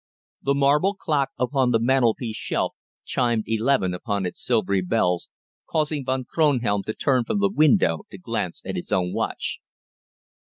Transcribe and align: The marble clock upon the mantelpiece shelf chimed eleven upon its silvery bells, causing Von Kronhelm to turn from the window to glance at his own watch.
The 0.41 0.55
marble 0.55 0.95
clock 0.95 1.29
upon 1.37 1.69
the 1.69 1.79
mantelpiece 1.79 2.35
shelf 2.35 2.73
chimed 3.05 3.43
eleven 3.45 3.93
upon 3.93 4.25
its 4.25 4.43
silvery 4.43 4.81
bells, 4.81 5.29
causing 5.69 6.03
Von 6.05 6.25
Kronhelm 6.25 6.81
to 6.85 6.95
turn 6.95 7.23
from 7.23 7.39
the 7.39 7.51
window 7.55 8.07
to 8.09 8.17
glance 8.17 8.63
at 8.65 8.75
his 8.75 8.91
own 8.91 9.13
watch. 9.13 9.59